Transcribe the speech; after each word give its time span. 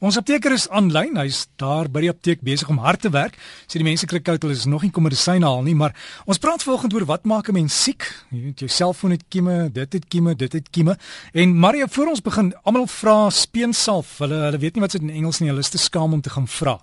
Ons 0.00 0.16
apteker 0.16 0.54
is 0.56 0.62
aanlyn. 0.72 1.18
Hy's 1.20 1.42
daar 1.60 1.84
by 1.92 2.00
die 2.00 2.08
apteek 2.08 2.40
besig 2.40 2.70
om 2.72 2.78
hard 2.80 3.02
te 3.04 3.10
werk. 3.12 3.34
Sê 3.68 3.76
die 3.82 3.84
mense 3.84 4.06
kry 4.08 4.22
koud, 4.24 4.40
hulle 4.46 4.56
is 4.56 4.64
nog 4.64 4.86
nie 4.86 4.88
kom 4.96 5.04
medisyne 5.04 5.44
haal 5.44 5.60
nie, 5.66 5.74
maar 5.76 5.92
ons 6.24 6.40
praat 6.40 6.64
vanoggend 6.64 6.94
oor 6.96 7.04
wat 7.10 7.26
maak 7.28 7.50
'n 7.50 7.58
mens 7.60 7.76
siek? 7.76 8.08
Jy 8.32 8.40
weet 8.44 8.60
jou 8.64 8.68
selfoon 8.68 9.10
het 9.12 9.24
kieme, 9.28 9.68
dit 9.68 9.92
het 9.92 10.08
kieme, 10.08 10.34
dit 10.34 10.52
het 10.52 10.70
kieme. 10.70 10.96
En 11.34 11.52
Mario, 11.52 11.86
voor 11.86 12.06
ons 12.06 12.22
begin, 12.22 12.54
almal 12.64 12.86
vra 12.86 13.28
speensalf. 13.30 14.18
Hulle 14.18 14.40
hulle 14.48 14.58
weet 14.58 14.74
nie 14.74 14.80
wat 14.80 14.92
dit 14.92 15.02
in 15.02 15.10
Engels 15.10 15.40
nie. 15.40 15.48
Hulle 15.50 15.60
is 15.60 15.68
te 15.68 15.78
skaam 15.78 16.12
om 16.12 16.20
te 16.20 16.30
gaan 16.30 16.48
vra. 16.48 16.80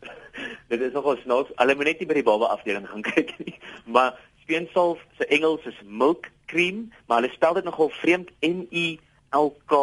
Dit 0.70 0.80
is 0.80 0.92
nogal 0.92 1.16
snaaks. 1.16 1.50
Hulle 1.56 1.74
moet 1.74 1.84
net 1.84 1.98
nie 1.98 2.08
by 2.08 2.14
die 2.14 2.22
baba 2.22 2.46
afdeling 2.56 2.88
gaan 2.88 3.02
kyk 3.12 3.36
nie. 3.44 3.58
Maar 3.84 4.16
speensalf 4.40 4.98
se 5.18 5.26
Engels 5.26 5.66
is 5.66 5.76
milk 5.84 6.24
cream, 6.46 6.90
maar 7.06 7.20
hulle 7.20 7.34
spel 7.34 7.54
dit 7.54 7.64
nogal 7.64 7.90
vreemd 8.00 8.30
M 8.40 8.64
I 8.72 8.98
L 9.36 9.52
K 9.70 9.82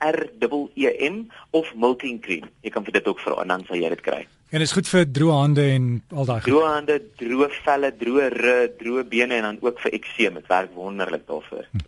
R 0.00 0.20
E 0.40 0.48
E 0.74 0.92
M 1.08 1.24
of 1.50 1.72
milking 1.74 2.20
cream. 2.20 2.48
Jy 2.64 2.72
kan 2.74 2.84
vir 2.86 2.98
dit 2.98 3.08
ook 3.08 3.20
vra 3.20 3.40
en 3.42 3.52
dan 3.52 3.64
sal 3.68 3.80
jy 3.80 3.90
dit 3.92 4.04
kry. 4.04 4.20
En 4.50 4.64
is 4.64 4.72
goed 4.74 4.88
vir 4.90 5.04
droë 5.06 5.34
hande 5.36 5.64
en 5.76 5.90
al 6.10 6.26
daai 6.26 6.40
droë 6.42 6.70
hande, 6.72 6.96
droë 7.20 7.48
velle, 7.60 7.90
droë 8.00 8.30
rug, 8.34 8.72
droë 8.80 9.04
bene 9.12 9.36
en 9.38 9.46
dan 9.46 9.58
ook 9.62 9.78
vir 9.84 9.94
ekseem. 10.00 10.40
Dit 10.40 10.48
werk 10.50 10.72
wonderlik 10.74 11.26
daarvoor. 11.28 11.68
Hm. 11.70 11.84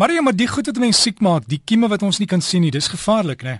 Maar 0.00 0.12
ja, 0.12 0.22
maar 0.24 0.36
die 0.36 0.48
goed 0.48 0.70
wat 0.70 0.80
mense 0.80 1.00
siek 1.00 1.20
maak, 1.20 1.48
die 1.50 1.60
kieme 1.64 1.90
wat 1.92 2.02
ons 2.06 2.20
nie 2.22 2.28
kan 2.30 2.40
sien 2.40 2.64
nie, 2.64 2.72
dis 2.72 2.88
gevaarlik, 2.92 3.44
né? 3.44 3.58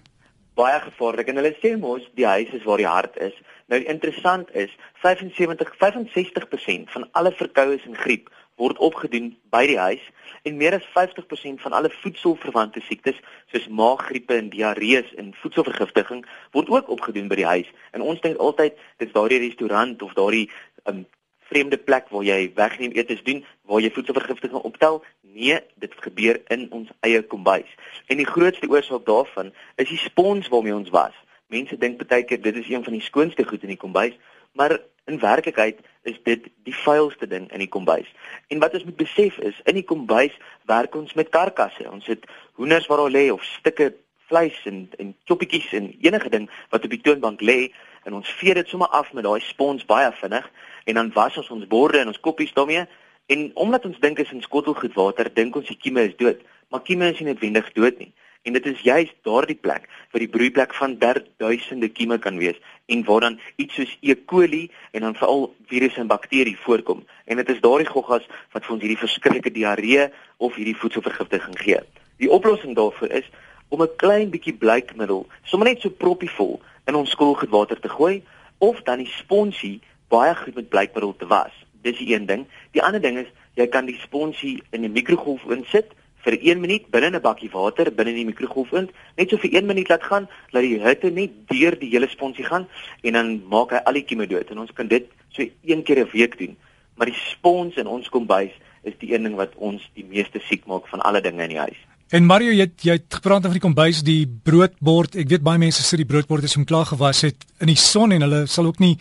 Baie 0.57 0.79
gevaarlik 0.87 1.29
en 1.29 1.43
hulle 1.43 1.53
sê 1.61 1.75
mos 1.77 2.07
die 2.17 2.25
huis 2.27 2.55
is 2.57 2.65
waar 2.65 2.81
die 2.81 2.89
hart 2.89 3.21
is. 3.21 3.37
Nou 3.69 3.83
interessant 3.83 4.49
is 4.57 4.73
75 5.03 5.75
65% 5.83 6.93
van 6.95 7.09
alle 7.13 7.33
verkoues 7.37 7.85
en 7.85 7.99
griep 7.99 8.31
word 8.57 8.79
opgedoen 8.79 9.35
by 9.53 9.67
die 9.69 9.79
huis 9.79 10.05
en 10.49 10.57
meer 10.57 10.77
as 10.79 10.87
50% 10.95 11.61
van 11.65 11.75
alle 11.77 11.91
voedselverwante 12.01 12.81
siektes 12.87 13.19
soos 13.53 13.69
maaggriepe 13.69 14.37
en 14.37 14.49
diarrees 14.53 15.13
en 15.21 15.35
voedselvergiftiging 15.43 16.25
word 16.57 16.71
ook 16.73 16.89
opgedoen 16.97 17.29
by 17.29 17.41
die 17.43 17.49
huis. 17.49 17.69
En 17.93 18.05
ons 18.05 18.21
dink 18.25 18.41
altyd 18.41 18.79
dit's 19.03 19.13
daardie 19.13 19.43
restaurant 19.43 20.03
of 20.03 20.15
daardie 20.17 20.47
um, 20.89 21.05
vreemde 21.51 21.79
plek 21.79 22.09
waar 22.11 22.25
jy 22.27 22.39
wegneem 22.57 22.97
etes 22.97 23.23
doen 23.27 23.45
waar 23.69 23.85
jy 23.85 23.93
voedselvergiftiging 23.95 24.65
optel. 24.69 25.03
Nee, 25.21 25.61
dit 25.83 26.01
gebeur 26.07 26.41
in 26.55 26.67
ons 26.73 26.91
eie 27.07 27.23
kombuis. 27.23 27.69
En 28.07 28.23
die 28.23 28.29
grootste 28.29 28.71
oorsaak 28.71 29.05
daarvan 29.07 29.53
is 29.77 29.91
die 29.93 30.01
spons 30.01 30.49
waarmee 30.49 30.75
ons 30.75 30.91
was. 30.95 31.15
Mense 31.53 31.77
dink 31.79 32.01
baie 32.03 32.25
keer 32.27 32.41
dit 32.43 32.57
is 32.57 32.71
een 32.71 32.85
van 32.85 32.97
die 32.97 33.05
skoonste 33.05 33.45
goed 33.47 33.63
in 33.63 33.75
die 33.75 33.83
kombuis, 33.83 34.17
maar 34.57 34.79
in 35.07 35.21
werklikheid 35.23 35.79
is 36.07 36.19
dit 36.25 36.49
die 36.65 36.75
vuilste 36.85 37.27
ding 37.27 37.51
in 37.53 37.63
die 37.63 37.71
kombuis. 37.71 38.09
En 38.49 38.63
wat 38.63 38.75
ons 38.75 38.85
moet 38.85 38.97
besef 38.97 39.39
is, 39.39 39.59
in 39.65 39.79
die 39.79 39.85
kombuis 39.85 40.35
werk 40.71 40.95
ons 40.95 41.15
met 41.19 41.33
karkasse. 41.35 41.87
Ons 41.91 42.07
het 42.11 42.27
hoenders 42.59 42.87
waar 42.91 43.05
hulle 43.05 43.19
lê 43.19 43.27
of 43.33 43.45
stukke 43.45 43.93
vleis 44.27 44.59
en 44.65 44.87
en 44.99 45.15
choppietjies 45.25 45.73
en 45.73 45.91
enige 46.01 46.31
ding 46.31 46.51
wat 46.71 46.85
op 46.85 46.91
die 46.91 47.01
toonbank 47.01 47.41
lê 47.41 47.73
en 48.07 48.15
ons 48.19 48.31
vee 48.39 48.55
dit 48.55 48.69
sommer 48.69 48.89
af 48.89 49.13
met 49.13 49.25
daai 49.25 49.41
spons 49.41 49.87
baie 49.87 50.11
vinnig 50.21 50.47
en 50.85 50.99
dan 50.99 51.13
was 51.15 51.37
ons 51.37 51.51
ons 51.51 51.67
borde 51.67 52.01
en 52.01 52.11
ons 52.11 52.21
koppies 52.21 52.55
daarmee 52.55 52.87
en 53.27 53.51
omdat 53.55 53.85
ons 53.85 53.99
dink 54.01 54.19
is 54.23 54.31
in 54.31 54.43
skottelgoed 54.43 54.95
water, 54.95 55.31
dink 55.35 55.57
ons 55.59 55.67
die 55.67 55.79
kieme 55.79 56.07
is 56.07 56.15
dood, 56.19 56.43
maar 56.71 56.83
kieme 56.87 57.11
is 57.11 57.19
nie 57.21 57.33
noodwendig 57.33 57.73
dood 57.75 57.99
nie. 57.99 58.13
En 58.47 58.53
dit 58.53 58.67
is 58.67 58.81
juist 58.81 59.15
daardie 59.27 59.59
plek 59.59 59.89
waar 60.11 60.23
die 60.23 60.31
broeiplek 60.31 60.75
van 60.79 60.93
duisende 61.37 61.89
kieme 61.89 62.19
kan 62.19 62.37
wees 62.39 62.61
en 62.87 63.03
waar 63.05 63.21
dan 63.21 63.41
iets 63.57 63.75
soos 63.75 63.97
E. 64.01 64.15
coli 64.15 64.71
en 64.91 65.01
dan 65.01 65.17
veral 65.19 65.55
virusse 65.67 65.99
en 66.01 66.07
bakterieë 66.07 66.61
voorkom. 66.63 67.03
En 67.25 67.43
dit 67.43 67.49
is 67.49 67.61
daardie 67.61 67.89
goggas 67.91 68.29
wat 68.53 68.63
vir 68.63 68.77
ons 68.77 68.85
hierdie 68.87 69.01
verskriklike 69.03 69.51
diarree 69.51 70.07
of 70.37 70.55
hierdie 70.55 70.77
voedselvergiftiging 70.79 71.59
gee. 71.59 71.83
Die 72.23 72.31
oplossing 72.31 72.79
daarvoor 72.79 73.19
is 73.19 73.27
om 73.69 73.83
'n 73.83 73.97
klein 73.97 74.31
bietjie 74.31 74.55
bleikmiddel, 74.55 75.27
sommer 75.43 75.69
net 75.69 75.81
so 75.81 75.91
proppie 75.91 76.31
vol 76.31 76.61
in 76.87 76.95
ons 76.95 77.11
skoolgewater 77.11 77.81
te 77.81 77.89
gooi 77.89 78.23
of 78.59 78.83
dan 78.83 78.99
die 78.99 79.13
sponsie 79.19 79.81
baie 80.09 80.35
goed 80.35 80.55
met 80.55 80.69
bleikmiddel 80.69 81.17
te 81.17 81.27
was. 81.27 81.53
Dis 81.83 81.99
die 81.99 82.15
een 82.15 82.27
ding. 82.27 82.47
Die 82.71 82.83
ander 82.83 83.01
ding 83.01 83.19
is 83.19 83.31
jy 83.55 83.67
kan 83.67 83.87
die 83.87 83.99
sponsie 83.99 84.63
in 84.71 84.85
'n 84.85 84.93
mikrogolfoond 84.93 85.67
sit 85.67 85.91
vir 86.27 86.37
1 86.43 86.61
minuut 86.61 86.91
binne 86.91 87.11
'n 87.15 87.23
bakkie 87.23 87.51
water 87.53 87.91
binne 87.95 88.11
in 88.11 88.21
die 88.23 88.31
mikrogolfoond, 88.33 88.91
net 89.17 89.31
so 89.31 89.39
vir 89.39 89.55
1 89.59 89.67
minuut 89.67 89.89
laat 89.89 90.03
gaan, 90.03 90.29
laat 90.53 90.63
die 90.67 90.81
hitte 90.83 91.11
net 91.11 91.33
deur 91.49 91.79
die 91.79 91.91
hele 91.91 92.09
sponsie 92.09 92.45
gaan 92.45 92.67
en 93.03 93.13
dan 93.13 93.43
maak 93.49 93.71
hy 93.71 93.83
al 93.87 93.93
die 93.93 94.05
kieme 94.05 94.27
dood. 94.27 94.51
En 94.51 94.59
ons 94.59 94.73
kan 94.73 94.89
dit 94.89 95.07
so 95.31 95.43
een 95.65 95.83
keer 95.83 96.05
'n 96.05 96.11
week 96.13 96.39
doen. 96.39 96.57
Maar 96.97 97.07
die 97.07 97.21
spons 97.33 97.77
in 97.77 97.87
ons 97.87 98.09
kombuis 98.09 98.53
is 98.83 98.95
die 98.99 99.15
een 99.15 99.23
ding 99.23 99.37
wat 99.37 99.53
ons 99.57 99.83
die 99.95 100.05
meeste 100.05 100.41
siek 100.49 100.67
maak 100.67 100.89
van 100.89 101.01
alle 101.01 101.21
dinge 101.21 101.43
in 101.43 101.49
die 101.49 101.59
huis. 101.59 101.79
En 102.11 102.25
Mario, 102.25 102.53
jy 102.53 102.71
jy 102.81 102.93
het 102.93 103.15
gepraat 103.15 103.43
van 103.43 103.53
die 103.53 103.61
kombuis, 103.61 104.03
die 104.03 104.27
broodbord. 104.27 105.17
Ek 105.17 105.29
weet 105.29 105.43
baie 105.43 105.59
mense 105.59 105.83
sê 105.83 105.97
die 105.97 106.07
broodbord 106.07 106.45
is 106.45 106.57
om 106.57 106.65
klaar 106.65 106.87
gewas 106.87 107.25
het 107.27 107.45
in 107.61 107.67
die 107.67 107.77
son 107.77 108.13
en 108.13 108.23
hulle 108.23 108.47
sal 108.47 108.67
ook 108.67 108.79
nie 108.79 108.97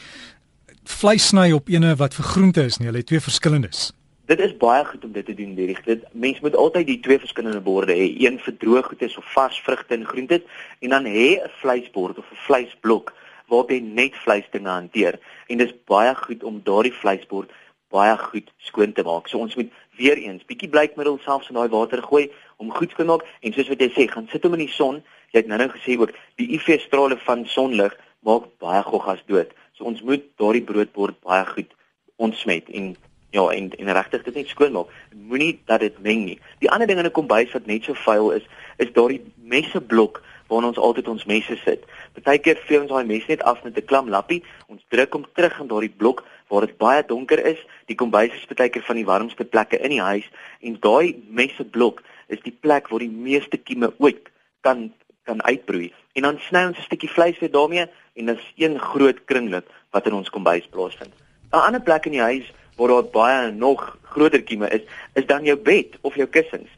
vleis 0.85 1.27
sny 1.29 1.51
op 1.51 1.69
ene 1.69 1.95
wat 1.95 2.13
vir 2.17 2.25
groente 2.25 2.65
is 2.65 2.79
nie. 2.79 2.87
Hulle 2.89 3.03
het 3.03 3.07
twee 3.07 3.21
verskillendes. 3.21 3.91
Dit 4.25 4.39
is 4.39 4.55
baie 4.57 4.85
goed 4.85 5.03
om 5.05 5.11
dit 5.11 5.25
te 5.25 5.33
doen, 5.37 5.51
Derek. 5.53 5.83
Dit 5.85 6.05
mens 6.11 6.39
moet 6.41 6.55
altyd 6.57 6.87
die 6.87 6.99
twee 6.99 7.19
verskillende 7.21 7.59
borde 7.61 7.93
hê, 7.93 8.07
een 8.23 8.39
vir 8.41 8.55
droë 8.57 8.81
goede 8.87 9.09
of 9.21 9.27
vars 9.33 9.59
vrugte 9.61 9.93
en 9.93 10.05
groente 10.05 10.39
en 10.81 10.95
dan 10.95 11.05
hê 11.05 11.27
'n 11.37 11.51
vleisbord 11.61 12.17
of 12.17 12.31
'n 12.31 12.41
vleisblok 12.47 13.13
waarop 13.47 13.69
jy 13.69 13.79
net 13.79 14.15
vleisdinge 14.15 14.69
hanteer. 14.69 15.19
En 15.47 15.57
dis 15.57 15.73
baie 15.85 16.15
goed 16.15 16.43
om 16.43 16.61
daardie 16.63 16.93
vleisbord 16.93 17.51
baie 17.89 18.17
goed 18.17 18.51
skoon 18.57 18.93
te 18.93 19.03
maak. 19.03 19.27
So 19.27 19.37
ons 19.37 19.55
moet 19.55 19.71
weer 19.97 20.17
eens 20.17 20.45
bietjie 20.45 20.69
bleikmiddel 20.69 21.19
selfs 21.21 21.49
in 21.49 21.55
daai 21.55 21.69
water 21.69 22.01
gooi 22.01 22.31
om 22.57 22.71
goed 22.71 22.91
skoon 22.91 23.07
maak 23.07 23.25
en 23.41 23.53
soos 23.53 23.67
wat 23.67 23.79
jy 23.79 23.89
sê, 23.89 24.11
gaan 24.11 24.27
sit 24.31 24.43
hom 24.43 24.53
in 24.53 24.65
die 24.65 24.73
son. 24.73 25.03
Jy 25.31 25.39
het 25.39 25.47
nou-nou 25.47 25.69
gesê 25.69 25.99
ook 25.99 26.11
die 26.35 26.49
UV-strale 26.57 27.17
van 27.17 27.45
sonlig 27.45 27.93
maak 28.21 28.43
baie 28.57 28.83
goggas 28.83 29.23
dood. 29.27 29.53
So 29.73 29.83
ons 29.83 30.01
moet 30.01 30.23
daardie 30.37 30.63
broodbord 30.63 31.21
baie 31.21 31.45
goed 31.45 31.71
ontsmet 32.17 32.69
en 32.69 32.95
Ja, 33.35 33.49
en 33.51 33.71
en 33.75 33.91
regtig 33.91 34.23
dit 34.23 34.35
net 34.35 34.47
skoon 34.47 34.71
maak. 34.71 34.91
Moenie 35.27 35.59
dat 35.67 35.81
dit 35.83 35.95
meng 35.99 36.21
nie. 36.23 36.37
Die 36.63 36.69
ander 36.71 36.87
ding 36.87 36.99
in 36.99 37.05
'n 37.05 37.11
kombuis 37.11 37.51
wat 37.51 37.65
net 37.65 37.83
so 37.83 37.93
vuil 37.93 38.31
is, 38.31 38.45
is 38.77 38.93
daardie 38.93 39.21
messeblok 39.35 40.21
waar 40.47 40.63
ons 40.63 40.77
altyd 40.77 41.07
ons 41.07 41.25
messe 41.25 41.57
sit. 41.65 41.83
Partykeer 42.13 42.57
vee 42.67 42.79
ons 42.79 42.89
daai 42.89 43.03
mes 43.05 43.25
net 43.27 43.43
af 43.43 43.63
met 43.63 43.77
'n 43.77 43.85
klam 43.85 44.09
lappie. 44.09 44.43
Ons 44.67 44.85
druk 44.87 45.13
hom 45.13 45.25
terug 45.33 45.59
in 45.59 45.67
daardie 45.67 45.95
blok 45.97 46.23
waar 46.47 46.61
dit 46.61 46.77
baie 46.77 47.03
donker 47.05 47.45
is. 47.45 47.59
Die 47.85 47.95
kombuis 47.95 48.33
is 48.33 48.45
partykeer 48.45 48.83
van 48.83 48.95
die 48.95 49.05
warmste 49.05 49.45
plekke 49.45 49.79
in 49.79 49.89
die 49.89 50.01
huis 50.01 50.29
en 50.61 50.77
daai 50.79 51.23
messeblok 51.27 52.01
is 52.27 52.39
die 52.41 52.57
plek 52.59 52.87
waar 52.87 52.99
die 52.99 53.17
meeste 53.27 53.57
kieme 53.57 53.93
ooit 53.97 54.31
kan 54.61 54.93
kan 55.23 55.43
uitbroei. 55.43 55.93
En 56.13 56.21
dan 56.21 56.39
sny 56.39 56.65
ons 56.65 56.77
'n 56.77 56.81
stukkie 56.81 57.09
vleis 57.09 57.39
weer 57.39 57.51
daarmee 57.51 57.87
en 58.13 58.25
dit 58.25 58.37
is 58.37 58.53
een 58.55 58.79
groot 58.79 59.25
kringloop 59.25 59.67
wat 59.91 60.05
in 60.05 60.13
ons 60.13 60.29
kombuis 60.29 60.67
plaasvind. 60.67 61.13
'n 61.51 61.57
Ander 61.57 61.81
plek 61.81 62.05
in 62.05 62.11
die 62.11 62.21
huis 62.21 62.53
waar 62.75 62.87
daar 62.93 63.11
baie 63.11 63.51
nog 63.51 63.97
groter 64.15 64.43
kieme 64.43 64.69
is, 64.69 64.83
is 65.13 65.25
dan 65.25 65.43
jou 65.43 65.57
bed 65.57 65.97
of 66.01 66.15
jou 66.15 66.27
kussings. 66.27 66.71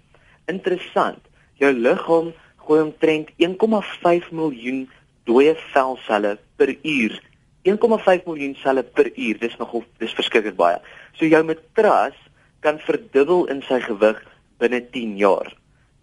Interessant. 0.46 1.22
Jou 1.58 1.74
liggaam 1.74 2.34
gooi 2.68 2.82
omtrent 2.82 3.32
1,5 3.38 4.32
miljoen 4.32 4.86
dooie 5.28 5.56
velselle 5.74 6.38
per 6.56 6.74
uur. 6.84 7.20
1,5 7.68 8.28
miljoen 8.30 8.56
selle 8.62 8.84
per 8.84 9.12
uur. 9.16 9.40
Dis 9.40 9.58
nogal 9.60 9.86
dis 10.02 10.16
verskriklik 10.16 10.58
baie. 10.60 10.80
So 11.18 11.26
jou 11.26 11.44
matras 11.44 12.18
kan 12.66 12.80
verdubbel 12.84 13.48
in 13.54 13.64
sy 13.68 13.80
gewig 13.84 14.22
binne 14.62 14.82
10 14.94 15.18
jaar. 15.20 15.52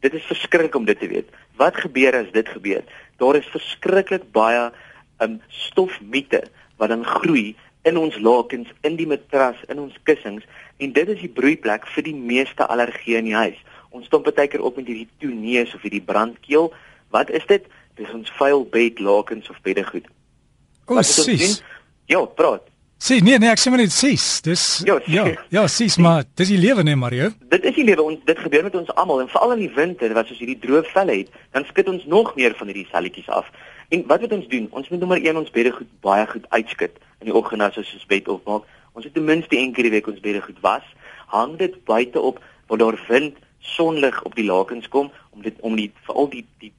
Dit 0.04 0.16
is 0.18 0.26
verskriklik 0.28 0.74
om 0.76 0.84
dit 0.84 0.98
te 1.00 1.08
weet. 1.08 1.30
Wat 1.56 1.76
gebeur 1.80 2.16
as 2.18 2.32
dit 2.34 2.48
gebeur? 2.48 2.82
Daar 3.22 3.38
is 3.38 3.48
verskriklik 3.52 4.26
baie 4.34 4.68
um 5.22 5.38
stofmiete 5.48 6.42
wat 6.80 6.90
dan 6.90 7.04
groei 7.06 7.54
in 7.84 7.98
ons 8.00 8.16
lakens, 8.18 8.68
in 8.82 8.96
die 8.96 9.06
matras, 9.08 9.60
in 9.68 9.80
ons 9.82 9.96
kussings 10.08 10.44
en 10.82 10.92
dit 10.96 11.08
is 11.08 11.20
die 11.20 11.30
broeiplek 11.30 11.86
vir 11.94 12.06
die 12.08 12.16
meeste 12.16 12.66
allergieë 12.66 13.22
in 13.22 13.30
die 13.30 13.38
huis. 13.38 13.60
Ons 13.94 14.08
stomp 14.10 14.26
baie 14.26 14.50
keer 14.50 14.64
op 14.64 14.80
met 14.80 14.88
hierdie 14.90 15.08
toeneus 15.22 15.74
of 15.76 15.84
hierdie 15.86 16.02
brandkeel. 16.02 16.72
Wat 17.14 17.30
is 17.30 17.44
dit? 17.50 17.66
Dis 18.00 18.10
ons 18.16 18.30
vuil 18.40 18.64
bed, 18.72 19.00
lakens 19.00 19.50
of 19.52 19.60
beddegoed. 19.62 20.08
O, 20.90 21.02
sis. 21.06 21.60
Ja, 22.10 22.24
praat. 22.26 22.66
Sien, 23.04 23.24
nee, 23.26 23.36
nee, 23.38 23.50
ek 23.52 23.60
sê 23.60 23.70
maar 23.72 23.82
net 23.82 23.92
sis. 23.92 24.24
Dis 24.44 24.64
ja, 24.86 24.96
ja, 25.10 25.26
ja, 25.52 25.64
sis, 25.68 25.98
maar 26.00 26.24
dis 26.38 26.50
die 26.54 26.58
lewe 26.60 26.84
nee, 26.86 26.96
Mario. 26.96 27.30
Dit 27.52 27.66
is 27.68 27.76
die 27.76 27.84
lewe. 27.84 28.06
Ons 28.14 28.22
dit 28.24 28.42
gebeur 28.46 28.64
met 28.66 28.76
ons 28.78 28.90
almal 28.96 29.24
en 29.24 29.30
veral 29.30 29.54
in 29.56 29.64
die 29.66 29.72
winter 29.74 30.14
wat 30.16 30.30
soos 30.30 30.40
hierdie 30.40 30.58
droë 30.62 30.86
velle 30.92 31.18
het, 31.20 31.34
dan 31.52 31.66
skud 31.68 31.90
ons 31.92 32.06
nog 32.10 32.32
meer 32.38 32.56
van 32.58 32.70
hierdie 32.70 32.86
selletjies 32.90 33.28
af. 33.28 33.50
En 33.88 34.06
wat 34.06 34.20
moet 34.20 34.32
ons 34.32 34.48
doen? 34.48 34.68
Ons 34.70 34.88
moet 34.88 34.98
nommer 34.98 35.22
1 35.22 35.36
ons 35.36 35.50
bedde 35.50 35.72
goed 35.72 35.90
baie 36.00 36.26
goed 36.26 36.46
uitskit 36.48 36.96
in 37.20 37.30
die 37.30 37.34
oggend 37.34 37.62
as 37.62 37.76
ons 37.76 37.94
ons 37.94 38.06
bed 38.06 38.28
opmaak. 38.28 38.68
Ons 38.92 39.04
moet 39.04 39.14
ten 39.14 39.24
minste 39.24 39.56
een 39.56 39.72
keer 39.72 39.88
die 39.88 39.96
week 39.96 40.06
ons 40.06 40.20
bedde 40.20 40.42
goed 40.42 40.60
was. 40.60 40.86
Hang 41.26 41.56
dit 41.58 41.76
buite 41.84 42.20
op 42.20 42.40
waar 42.66 42.78
daar 42.78 43.00
wind, 43.08 43.36
sonlig 43.58 44.22
op 44.22 44.34
die 44.34 44.46
lakens 44.46 44.88
kom 44.88 45.12
om 45.30 45.42
dit 45.42 45.56
om 45.60 45.76
die 45.76 45.90
veral 46.06 46.28
die 46.32 46.44
die 46.62 46.72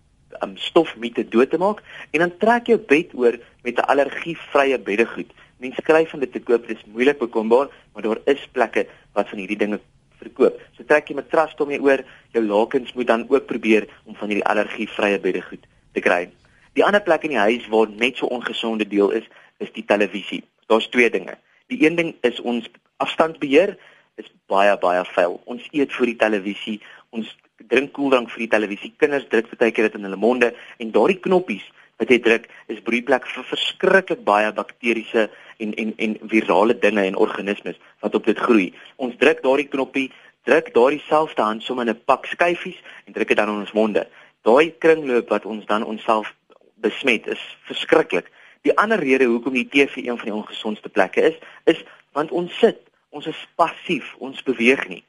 um, 0.44 0.56
stofmiete 0.57 1.25
dood 1.30 1.50
te 1.50 1.57
maak 1.57 1.81
en 2.12 2.24
dan 2.25 2.38
trek 2.42 2.69
jou 2.72 2.78
bed 2.78 3.13
oor 3.13 3.38
met 3.63 3.78
'n 3.78 3.90
allergievrye 3.92 4.80
beddegoed. 4.80 5.34
Mense 5.57 5.81
skryf 5.81 6.10
van 6.10 6.19
dit 6.19 6.31
te 6.31 6.40
koop, 6.40 6.68
dit 6.68 6.78
is 6.78 6.86
moeilik 6.86 7.18
bekombaar, 7.18 7.68
maar 7.94 8.04
daar 8.04 8.19
is 8.25 8.48
plekke 8.52 8.88
wat 9.13 9.30
van 9.30 9.40
hierdie 9.40 9.57
dinge 9.57 9.80
verkoop. 10.19 10.60
So 10.78 10.84
trek 10.84 11.07
jy 11.10 11.16
matras 11.16 11.56
om 11.57 11.72
jy 11.72 11.80
oor, 11.80 12.04
jou 12.31 12.44
lakens 12.46 12.94
moet 12.94 13.07
dan 13.07 13.25
ook 13.30 13.46
probeer 13.46 13.88
om 14.04 14.16
van 14.16 14.28
hierdie 14.28 14.46
allergievrye 14.46 15.19
beddegoed 15.19 15.63
te 15.94 16.00
kry. 16.00 16.30
Die 16.75 16.83
ander 16.83 17.01
plek 17.01 17.24
in 17.24 17.36
die 17.36 17.39
huis 17.39 17.68
waar 17.72 17.88
net 17.89 18.18
so 18.19 18.27
ongesonde 18.27 18.88
deel 18.88 19.13
is, 19.16 19.27
is 19.63 19.72
die 19.72 19.86
televisie. 19.88 20.44
Daar's 20.68 20.89
twee 20.92 21.10
dinge. 21.10 21.38
Die 21.72 21.80
een 21.86 21.95
ding 21.95 22.16
is 22.22 22.42
ons 22.42 22.68
afstandsbeheer 22.98 23.77
is 24.19 24.27
baie 24.51 24.75
baie 24.80 25.06
vuil. 25.16 25.39
Ons 25.45 25.63
eet 25.72 25.94
vir 25.95 26.12
die 26.12 26.19
televisie, 26.19 26.75
ons 27.16 27.31
drink 27.72 27.94
koeldrank 27.95 28.30
vir 28.33 28.45
die 28.45 28.51
televisie. 28.51 28.92
Kinders 29.00 29.27
druk 29.31 29.50
baie 29.56 29.72
keer 29.72 29.89
dit 29.89 29.98
in 30.00 30.07
hulle 30.10 30.19
monde 30.19 30.51
en 30.83 30.92
daardie 30.92 31.19
knoppies 31.24 31.63
wat 31.95 32.12
jy 32.12 32.19
druk 32.19 32.50
is 32.68 32.83
broeiplek 32.83 33.28
vir 33.31 33.48
verskriklik 33.48 34.24
baie 34.28 34.51
bakteriese 34.56 35.30
en 35.63 35.74
en 35.80 35.94
en 35.95 36.18
virale 36.31 36.75
dinge 36.75 37.06
en 37.07 37.16
organismes 37.16 37.80
wat 38.04 38.16
op 38.19 38.28
dit 38.28 38.39
groei. 38.48 38.74
Ons 39.00 39.16
druk 39.21 39.44
daardie 39.44 39.69
knoppie, 39.71 40.10
druk 40.44 40.74
daardie 40.75 41.04
selfde 41.07 41.42
hand 41.42 41.63
sommer 41.63 41.88
in 41.88 41.95
'n 41.95 42.04
pak 42.06 42.28
skyfies 42.28 42.81
en 43.07 43.13
druk 43.13 43.28
dit 43.28 43.38
dan 43.38 43.50
in 43.50 43.63
ons 43.63 43.71
monde. 43.71 44.07
Daai 44.44 44.74
kringloop 44.80 45.30
wat 45.30 45.45
ons 45.45 45.66
dan 45.66 45.86
onsself 45.86 46.36
besmet 46.81 47.27
is 47.27 47.42
verskriklik. 47.68 48.31
Die 48.62 48.77
ander 48.77 49.00
rede 49.00 49.25
hoekom 49.30 49.54
die 49.54 49.68
TV 49.69 49.95
een 49.95 50.18
van 50.18 50.25
die 50.25 50.33
ongesondste 50.33 50.89
plekke 50.89 51.22
is, 51.22 51.36
is 51.63 51.83
want 52.12 52.31
ons 52.31 52.54
sit, 52.60 52.80
ons 53.10 53.27
is 53.27 53.48
passief, 53.56 54.16
ons 54.18 54.44
beweeg 54.44 54.88
nie. 54.88 55.04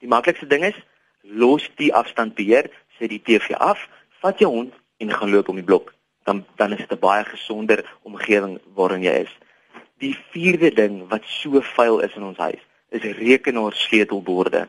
Die 0.00 0.08
maklikste 0.08 0.46
ding 0.46 0.64
is 0.64 0.76
los 1.22 1.66
die 1.76 1.90
afstandbeheer, 1.94 2.70
sit 2.98 3.10
die 3.12 3.22
TV 3.24 3.56
af, 3.58 3.82
vat 4.22 4.38
jou 4.40 4.50
hond 4.52 4.76
en 5.00 5.12
gaan 5.12 5.32
loop 5.32 5.48
om 5.48 5.58
die 5.58 5.66
blok. 5.66 5.92
Dan 6.28 6.44
dan 6.56 6.72
is 6.72 6.78
dit 6.84 6.92
'n 6.92 7.00
baie 7.00 7.24
gesonder 7.24 7.84
omgewing 8.02 8.60
waarin 8.74 9.02
jy 9.02 9.16
is. 9.26 9.32
Die 9.98 10.16
vierde 10.30 10.70
ding 10.70 11.08
wat 11.08 11.24
so 11.24 11.60
vuil 11.60 12.00
is 12.00 12.14
in 12.14 12.22
ons 12.22 12.38
huis, 12.38 12.62
is 12.88 13.02
rekenaar 13.02 13.72
sleutelborde. 13.72 14.68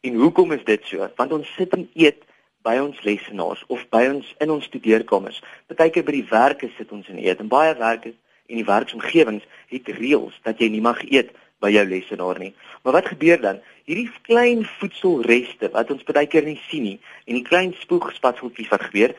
En 0.00 0.14
hoekom 0.14 0.52
is 0.52 0.64
dit 0.64 0.84
so? 0.84 1.10
Want 1.16 1.32
ons 1.32 1.54
sit 1.54 1.72
en 1.72 1.90
eet 1.94 2.22
by 2.66 2.76
ons 2.82 3.00
lesenaars 3.06 3.64
of 3.68 3.84
by 3.92 4.04
ons 4.10 4.28
in 4.42 4.50
ons 4.50 4.64
studeerkamers. 4.68 5.40
Partykeer 5.70 6.06
by 6.06 6.14
die 6.18 6.26
werk 6.30 6.64
sit 6.76 6.92
ons 6.92 7.08
en 7.12 7.20
eet 7.22 7.40
en 7.42 7.50
baie 7.50 7.74
werk 7.78 8.08
en 8.10 8.56
die 8.56 8.66
werksomgewings 8.66 9.46
het 9.72 9.90
reëls 9.98 10.36
dat 10.46 10.60
jy 10.60 10.70
nie 10.72 10.84
mag 10.84 11.02
eet 11.06 11.34
by 11.62 11.70
jou 11.74 11.84
lesenaar 11.86 12.38
nie. 12.40 12.52
Maar 12.82 13.00
wat 13.00 13.10
gebeur 13.12 13.40
dan? 13.42 13.58
Hierdie 13.88 14.10
klein 14.26 14.64
voedselreste 14.78 15.70
wat 15.74 15.90
ons 15.94 16.06
baie 16.06 16.28
keer 16.30 16.46
nie 16.46 16.60
sien 16.68 16.86
nie 16.86 16.98
en 17.26 17.38
die 17.38 17.46
klein 17.46 17.74
spoegspatseltjies 17.82 18.70
wat 18.72 18.86
gebeur, 18.88 19.14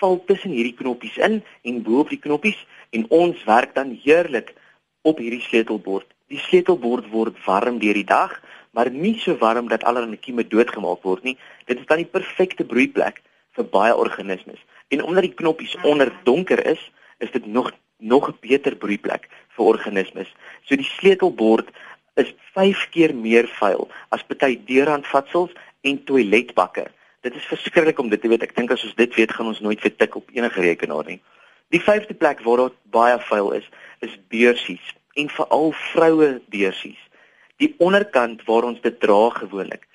val 0.00 0.18
tussen 0.28 0.54
hierdie 0.54 0.76
knoppies 0.76 1.16
in 1.22 1.40
en 1.62 1.82
bo 1.86 2.02
op 2.02 2.10
die 2.12 2.20
knoppies 2.20 2.58
en 2.96 3.06
ons 3.14 3.40
werk 3.48 3.74
dan 3.78 3.94
heerlik 4.04 4.54
op 5.04 5.20
hierdie 5.22 5.42
sleutelbord. 5.44 6.06
Die 6.32 6.40
sleutelbord 6.40 7.10
word 7.12 7.38
warm 7.46 7.78
deur 7.82 7.96
die 7.96 8.08
dag, 8.08 8.34
maar 8.74 8.90
nie 8.90 9.14
so 9.22 9.36
warm 9.38 9.68
dat 9.70 9.84
allerlei 9.84 10.18
kieme 10.18 10.46
doodgemaak 10.46 11.02
word 11.06 11.22
nie. 11.22 11.38
Dit 11.70 11.80
is 11.80 11.86
dan 11.86 12.02
die 12.02 12.10
perfekte 12.10 12.66
broeiplek 12.66 13.22
vir 13.54 13.68
baie 13.70 13.94
organismes. 13.96 14.60
En 14.90 15.02
omdat 15.02 15.28
die 15.28 15.34
knoppies 15.38 15.76
onder 15.82 16.12
donker 16.26 16.60
is, 16.66 16.90
is 17.18 17.30
dit 17.30 17.46
nog 17.46 17.72
nog 17.98 18.28
'n 18.28 18.36
beter 18.40 18.76
broeiplek 18.76 19.28
vir 19.56 19.64
organismes. 19.64 20.34
So 20.62 20.76
die 20.76 20.90
sleutelbord 20.98 21.68
is 22.14 22.34
5 22.52 22.88
keer 22.90 23.14
meer 23.14 23.48
vuil 23.48 23.88
as 24.08 24.22
party 24.22 24.58
deurhandvatsels 24.66 25.52
en 25.80 26.04
toiletbakke. 26.04 26.86
Dit 27.20 27.34
is 27.34 27.44
verskriklik 27.44 27.98
om 27.98 28.08
dit 28.08 28.20
te 28.20 28.28
weet. 28.28 28.42
Ek 28.42 28.56
dink 28.56 28.70
as 28.70 28.84
ons 28.84 28.94
dit 28.94 29.14
weet, 29.14 29.32
gaan 29.32 29.46
ons 29.46 29.60
nooit 29.60 29.80
weer 29.82 29.96
tik 29.96 30.14
op 30.14 30.30
enige 30.32 30.60
rekenaar 30.60 31.06
nie. 31.06 31.20
Die 31.68 31.80
vyfde 31.80 32.14
plek 32.14 32.42
waar 32.44 32.56
daar 32.56 32.74
baie 32.82 33.18
vuil 33.18 33.52
is, 33.52 33.68
is 34.00 34.18
beursies 34.28 34.94
en 35.14 35.30
veral 35.30 35.72
vroue 35.72 36.40
beursies. 36.52 37.00
Die 37.56 37.74
onderkant 37.78 38.44
waar 38.44 38.64
ons 38.64 38.80
dit 38.80 39.00
dra 39.00 39.30
gewoonlik. 39.30 39.86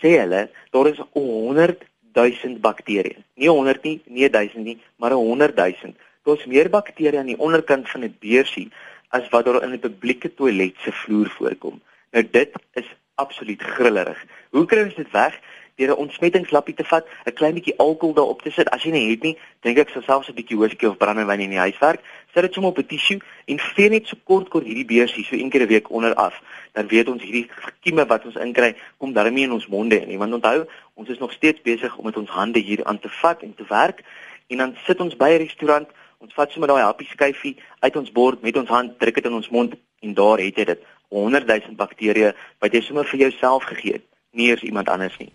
Sê 0.00 0.18
hulle, 0.20 0.48
daar 0.70 0.86
is 0.86 1.00
100 1.12 1.84
000 2.14 2.58
bakterieë. 2.60 3.22
Nie 3.34 3.48
100 3.48 3.82
nie, 3.82 4.00
nie 4.06 4.30
1000 4.30 4.64
nie, 4.64 4.78
maar 4.96 5.12
100 5.12 5.56
000 5.56 5.94
daar's 6.24 6.46
meer 6.48 6.70
bakterieë 6.72 7.20
aan 7.20 7.32
die 7.32 7.40
onderkant 7.46 7.90
van 7.90 8.04
'n 8.04 8.16
beursie 8.20 8.70
as 9.08 9.28
wat 9.32 9.44
daar 9.44 9.62
in 9.62 9.72
'n 9.72 9.80
publieke 9.80 10.34
toilet 10.34 10.74
se 10.78 10.92
vloer 10.92 11.28
voorkom. 11.38 11.82
Nou 12.12 12.24
dit 12.30 12.50
is 12.72 12.88
absoluut 13.14 13.62
grillerig. 13.62 14.24
Hoe 14.50 14.66
kry 14.66 14.82
ons 14.82 14.94
dit 14.94 15.10
weg? 15.10 15.40
Deur 15.74 15.90
'n 15.90 16.02
ontsmettingslappie 16.04 16.74
te 16.74 16.84
vat, 16.84 17.06
'n 17.24 17.32
klein 17.32 17.54
bietjie 17.54 17.78
alkohol 17.78 18.14
daarop 18.14 18.42
te 18.42 18.50
sit. 18.50 18.70
As 18.70 18.82
jy 18.82 18.90
nie 18.90 19.10
het 19.10 19.22
nie, 19.22 19.38
dink 19.60 19.78
ek 19.78 19.88
sou 19.88 20.02
selfs 20.02 20.28
'n 20.28 20.34
bietjie 20.34 20.58
whisky 20.58 20.86
of 20.86 20.96
brandewyn 20.96 21.40
in 21.40 21.50
die 21.50 21.58
huis 21.58 21.78
werk. 21.78 22.00
Sit 22.34 22.42
dit 22.42 22.52
sommer 22.52 22.70
op 22.70 22.78
'n 22.78 22.86
tissue 22.86 23.20
en 23.46 23.58
vee 23.58 23.88
net 23.88 24.06
so 24.06 24.16
kort 24.24 24.48
kort 24.48 24.64
hierdie 24.64 24.84
beursie 24.84 25.24
so 25.24 25.36
een 25.36 25.50
keer 25.50 25.62
'n 25.62 25.66
week 25.66 25.90
onder 25.90 26.14
af. 26.14 26.42
Dan 26.72 26.86
weet 26.88 27.08
ons 27.08 27.22
hierdie 27.22 27.48
kieme 27.80 28.06
wat 28.06 28.24
ons 28.24 28.36
inkry, 28.36 28.76
kom 28.98 29.12
daarmee 29.12 29.44
in 29.44 29.52
ons 29.52 29.66
monde 29.66 30.00
in. 30.00 30.18
Want 30.18 30.32
onthou, 30.32 30.66
ons 30.94 31.08
is 31.08 31.18
nog 31.18 31.32
steeds 31.32 31.62
besig 31.62 31.96
om 31.96 32.04
met 32.04 32.16
ons 32.16 32.30
hande 32.30 32.58
hier 32.58 32.84
aan 32.84 32.98
te 32.98 33.08
vat 33.08 33.42
en 33.42 33.54
te 33.54 33.64
werk. 33.68 34.02
En 34.46 34.56
dan 34.56 34.76
sit 34.84 35.00
ons 35.00 35.16
by 35.16 35.28
'n 35.28 35.38
restaurant 35.46 35.88
Ons 36.24 36.32
vat 36.32 36.52
sommer 36.54 36.70
daai 36.70 36.80
happie 36.80 37.08
skyfie 37.10 37.52
uit 37.84 37.96
ons 38.00 38.12
bord 38.16 38.40
met 38.42 38.56
ons 38.56 38.70
hand, 38.72 38.94
druk 39.00 39.18
dit 39.18 39.26
in 39.28 39.34
ons 39.36 39.48
mond 39.52 39.74
en 39.76 40.14
daar 40.16 40.40
het 40.40 40.56
jy 40.56 40.64
dit. 40.70 40.86
100 41.12 41.50
000 41.50 41.76
bakterieë 41.76 42.30
wat 42.64 42.72
jy 42.72 42.80
sommer 42.80 43.04
vir 43.10 43.26
jouself 43.26 43.66
gegee 43.68 43.98
het, 43.98 44.06
nie 44.32 44.48
eers 44.48 44.64
iemand 44.64 44.88
anders 44.88 45.18
nie. 45.20 45.28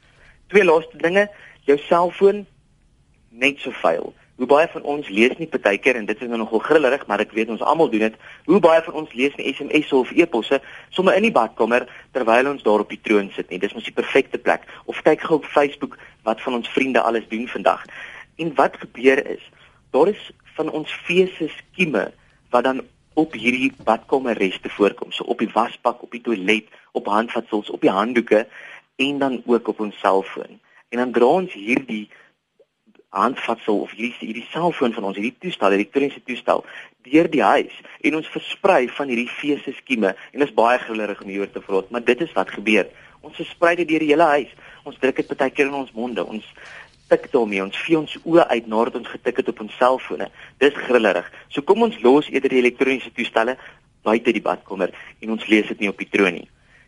Twee 0.49 0.65
laaste 0.65 0.97
dinge, 0.97 1.27
jou 1.69 1.77
selfoon 1.85 2.41
net 3.29 3.61
so 3.61 3.71
vuil. 3.83 4.09
Hoe 4.39 4.47
baie 4.47 4.69
van 4.71 4.85
ons 4.87 5.07
lees 5.11 5.33
nie 5.35 5.49
partykeer 5.51 5.97
en 5.99 6.05
dit 6.07 6.21
is 6.23 6.29
nou 6.31 6.37
nogal 6.39 6.61
grillerig, 6.63 7.01
maar 7.11 7.19
ek 7.19 7.33
weet 7.35 7.49
ons 7.51 7.63
almal 7.67 7.89
doen 7.91 8.05
dit. 8.05 8.13
Hoe 8.47 8.59
baie 8.63 8.79
van 8.85 9.01
ons 9.01 9.11
lees 9.11 9.33
nie 9.35 9.51
SMS'e 9.51 9.97
of 9.97 10.13
e-posse 10.15 10.61
sommer 10.95 11.17
in 11.19 11.25
die 11.27 11.33
badkamer 11.35 11.83
terwyl 12.15 12.47
ons 12.53 12.63
daar 12.63 12.85
op 12.85 12.93
die 12.93 13.01
troon 13.03 13.27
sit 13.35 13.51
nie. 13.51 13.59
Dis 13.59 13.75
mos 13.75 13.83
die 13.83 13.95
perfekte 13.97 14.39
plek. 14.39 14.63
Of 14.87 15.01
kyk 15.03 15.25
gou 15.27 15.41
op 15.41 15.49
Facebook 15.51 15.97
wat 16.23 16.39
van 16.45 16.55
ons 16.61 16.71
vriende 16.71 17.03
alles 17.03 17.27
doen 17.27 17.49
vandag. 17.51 17.83
En 18.39 18.53
wat 18.55 18.79
gebeur 18.79 19.19
is, 19.27 19.43
daar 19.91 20.13
is 20.13 20.31
van 20.55 20.71
ons 20.71 20.95
feses 21.03 21.51
skieme 21.57 22.05
wat 22.55 22.63
dan 22.63 22.79
op 23.19 23.35
hierdie 23.35 23.73
badkamerreste 23.83 24.71
voorkom, 24.71 25.11
so 25.11 25.27
op 25.27 25.43
die 25.43 25.51
wasbak, 25.51 25.99
op 26.03 26.15
die 26.15 26.23
toilet, 26.23 26.71
op 26.95 27.11
handvatsels, 27.11 27.67
op 27.75 27.83
die 27.83 27.91
handdoeke 27.91 28.45
en 29.03 29.19
dan 29.19 29.41
ook 29.45 29.67
op 29.67 29.83
ons 29.83 29.99
selfoon. 29.99 30.61
En 30.89 31.03
dan 31.03 31.11
dra 31.11 31.27
ons 31.43 31.53
hierdie 31.53 32.07
handvatsel 33.15 33.81
of 33.81 33.91
hierdie 33.97 34.13
hierdie 34.19 34.45
selfoon 34.51 34.93
van 34.93 35.09
ons, 35.09 35.17
hierdie 35.17 35.35
toestel, 35.41 35.73
hierdie 35.73 35.87
elektroniese 35.87 36.21
toestel 36.27 36.65
deur 37.07 37.29
die 37.31 37.41
huis 37.41 37.75
en 38.05 38.19
ons 38.19 38.27
versprei 38.33 38.87
van 38.97 39.09
hierdie 39.09 39.29
feses 39.39 39.77
skieme 39.81 40.11
en 40.13 40.41
dit 40.41 40.45
is 40.45 40.55
baie 40.55 40.77
gelerig 40.83 41.21
om 41.23 41.31
hier 41.31 41.49
te 41.51 41.63
vrot, 41.63 41.89
maar 41.89 42.03
dit 42.05 42.21
is 42.21 42.35
wat 42.35 42.51
gebeur. 42.53 42.89
Ons 43.25 43.39
versprei 43.39 43.75
dit 43.79 43.87
deur 43.89 44.03
die 44.03 44.11
hele 44.13 44.27
huis. 44.35 44.51
Ons 44.87 44.99
druk 45.01 45.17
dit 45.19 45.33
baie 45.33 45.51
keer 45.51 45.67
in 45.67 45.79
ons 45.81 45.91
monde. 45.95 46.23
Ons 46.23 46.45
tik 47.09 47.25
daarmee 47.33 47.63
ons 47.63 47.81
vee 47.83 47.97
ons 47.97 48.15
oë 48.21 48.45
uit 48.53 48.69
nadat 48.69 48.99
ons 48.99 49.11
getik 49.11 49.41
het 49.41 49.49
op 49.51 49.63
ons 49.65 49.75
selfone. 49.81 50.29
Dis 50.61 50.77
grillerig. 50.85 51.27
So 51.49 51.65
kom 51.65 51.83
ons 51.87 51.97
los 52.05 52.29
eerder 52.29 52.53
die 52.53 52.61
elektroniese 52.61 53.11
toestelle 53.15 53.57
buite 54.05 54.31
die 54.31 54.43
badkamer 54.43 54.93
en 55.19 55.35
ons 55.35 55.47
lees 55.51 55.67
dit 55.73 55.81
nie 55.83 55.91
op 55.91 55.99
die 55.99 56.09
troon 56.13 56.37
nie. 56.39 56.47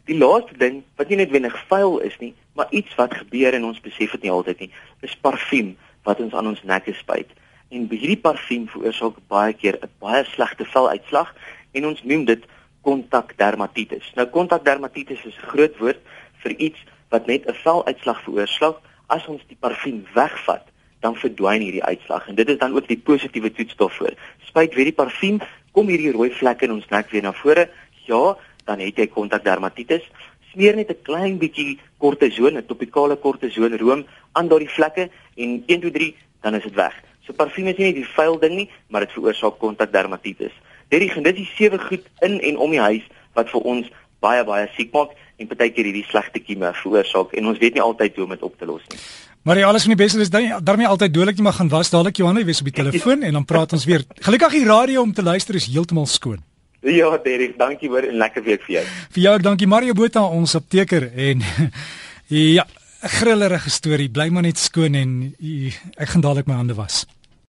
Die 0.09 0.17
laaste 0.17 0.55
ding 0.57 0.81
wat 0.97 1.11
nie 1.11 1.19
noodwendig 1.19 1.57
vuil 1.69 1.99
is 2.05 2.15
nie, 2.21 2.31
maar 2.57 2.71
iets 2.75 2.95
wat 2.97 3.13
gebeur 3.17 3.57
en 3.57 3.67
ons 3.69 3.83
besef 3.83 4.15
dit 4.17 4.27
nie 4.27 4.33
altyd 4.33 4.63
nie, 4.65 4.71
is 5.05 5.17
parfuum 5.25 5.75
wat 6.03 6.19
ons 6.19 6.33
aan 6.33 6.47
ons 6.47 6.63
nekke 6.63 6.93
spuit. 6.93 7.29
En 7.71 7.87
hierdie 7.89 8.19
parfuum 8.19 8.67
veroorsaak 8.67 9.19
baie 9.27 9.53
keer 9.53 9.77
'n 9.81 9.89
baie 9.99 10.23
slegte 10.25 10.65
veluitslag 10.65 11.33
en 11.71 11.85
ons 11.85 12.03
noem 12.03 12.25
dit 12.25 12.43
kontakdermatitis. 12.81 14.11
Nou 14.15 14.27
kontakdermatitis 14.27 15.25
is 15.25 15.37
'n 15.37 15.49
groot 15.53 15.77
woord 15.77 15.99
vir 16.43 16.51
iets 16.57 16.79
wat 17.09 17.27
net 17.27 17.45
'n 17.47 17.53
veluitslag 17.53 18.23
veroorsaak 18.23 18.77
as 19.07 19.27
ons 19.27 19.41
die 19.47 19.57
parfuum 19.59 20.05
wegvat, 20.13 20.65
dan 20.99 21.15
verdwyn 21.15 21.61
hierdie 21.61 21.83
uitslag 21.83 22.27
en 22.27 22.35
dit 22.35 22.49
is 22.49 22.57
dan 22.57 22.75
ook 22.75 22.87
die 22.87 22.97
positiewe 22.97 23.51
toets 23.51 23.75
daarvoor. 23.75 24.13
Spuit 24.45 24.73
weer 24.73 24.89
die 24.89 24.99
parfuum, 25.01 25.39
kom 25.71 25.87
hierdie 25.87 26.11
rooi 26.11 26.31
vlekke 26.31 26.65
in 26.65 26.71
ons 26.71 26.87
nek 26.89 27.09
weer 27.09 27.25
na 27.25 27.33
vore. 27.33 27.69
Ja, 28.05 28.37
dan 28.65 28.79
het 28.79 28.97
jy 28.97 29.07
kontakdermatitis. 29.07 30.05
Smeer 30.51 30.75
net 30.75 30.89
'n 30.89 31.01
klein 31.03 31.37
bietjie 31.37 31.79
kortison, 31.97 32.57
'n 32.57 32.65
topikale 32.65 33.15
kortison 33.15 33.77
room 33.77 34.05
aan 34.33 34.47
daardie 34.47 34.69
vlekke 34.69 35.09
en 35.35 35.63
1 35.67 35.79
2 35.81 35.91
3 35.91 36.15
dan 36.41 36.55
is 36.55 36.63
dit 36.63 36.73
weg. 36.73 36.93
So 37.25 37.33
parfuum 37.33 37.67
is 37.67 37.77
nie 37.77 37.93
die 37.93 38.05
vuil 38.05 38.39
ding 38.39 38.55
nie, 38.55 38.69
maar 38.89 39.05
dit 39.05 39.11
veroorsaak 39.11 39.59
kontakdermatitis. 39.59 40.53
Dit 40.89 41.01
is 41.01 41.13
dit 41.13 41.37
is 41.37 41.55
sewe 41.55 41.79
goed 41.79 42.03
in 42.19 42.39
en 42.41 42.57
om 42.57 42.71
die 42.71 42.79
huis 42.79 43.03
wat 43.33 43.49
vir 43.49 43.61
ons 43.61 43.91
baie 44.19 44.43
baie 44.43 44.67
siek 44.75 44.91
maak 44.93 45.13
en 45.37 45.47
partykeer 45.47 45.85
hierdie 45.89 46.05
slegte 46.09 46.39
kieme 46.39 46.73
veroorsaak 46.83 47.33
en 47.33 47.47
ons 47.47 47.61
weet 47.61 47.73
nie 47.73 47.81
altyd 47.81 48.15
hoe 48.15 48.25
om 48.25 48.35
dit 48.35 48.43
op 48.43 48.57
te 48.57 48.65
los 48.65 48.83
nie. 48.89 48.99
Maar 49.41 49.57
jy 49.57 49.65
alles 49.65 49.87
van 49.87 49.95
die 49.95 50.03
beste 50.03 50.21
is 50.21 50.29
dan 50.29 50.51
daarmee 50.63 50.87
altyd 50.87 51.13
dodelik 51.13 51.37
jy 51.37 51.43
mag 51.43 51.57
gaan 51.57 51.69
was 51.69 51.89
dadelik 51.89 52.17
Johanna 52.21 52.43
wees 52.45 52.61
op 52.61 52.69
die 52.69 52.79
telefoon 52.83 53.23
en 53.23 53.33
dan 53.39 53.45
praat 53.45 53.73
ons 53.73 53.85
weer. 53.85 54.05
Gelukkig 54.21 54.59
die 54.59 54.65
radio 54.65 55.01
om 55.01 55.13
te 55.13 55.23
luister 55.23 55.55
is 55.55 55.69
heeltemal 55.71 56.05
skoon. 56.05 56.50
Ja, 56.99 57.17
Derek, 57.23 57.57
dankie 57.57 57.89
hoor 57.89 58.07
en 58.09 58.17
lekker 58.17 58.43
week 58.43 58.63
vir 58.65 58.79
jou. 58.79 58.85
Vir 59.13 59.23
jou 59.23 59.33
ook 59.37 59.43
dankie 59.45 59.67
Mario 59.69 59.93
Botha 59.93 60.23
ons 60.25 60.55
apteker 60.57 61.11
en 61.13 61.43
ja, 62.57 62.65
'n 63.01 63.15
grillerige 63.17 63.69
storie. 63.69 64.09
Bly 64.09 64.29
maar 64.29 64.43
net 64.43 64.57
skoon 64.57 64.95
en 64.95 65.35
ek 65.97 66.09
gaan 66.09 66.21
dadelik 66.21 66.47
my 66.47 66.55
hande 66.55 66.73
was. 66.73 67.05